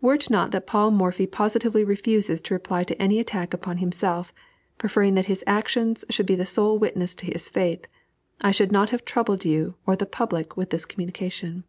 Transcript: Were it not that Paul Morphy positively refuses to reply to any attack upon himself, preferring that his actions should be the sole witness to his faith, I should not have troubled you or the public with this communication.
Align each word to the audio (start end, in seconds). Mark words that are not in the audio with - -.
Were 0.00 0.14
it 0.14 0.30
not 0.30 0.50
that 0.52 0.66
Paul 0.66 0.90
Morphy 0.92 1.26
positively 1.26 1.84
refuses 1.84 2.40
to 2.40 2.54
reply 2.54 2.84
to 2.84 2.96
any 3.02 3.18
attack 3.18 3.52
upon 3.52 3.76
himself, 3.76 4.32
preferring 4.78 5.12
that 5.12 5.26
his 5.26 5.44
actions 5.46 6.06
should 6.08 6.24
be 6.24 6.36
the 6.36 6.46
sole 6.46 6.78
witness 6.78 7.14
to 7.16 7.26
his 7.26 7.50
faith, 7.50 7.86
I 8.40 8.50
should 8.50 8.72
not 8.72 8.88
have 8.88 9.04
troubled 9.04 9.44
you 9.44 9.74
or 9.86 9.94
the 9.94 10.06
public 10.06 10.56
with 10.56 10.70
this 10.70 10.86
communication. 10.86 11.64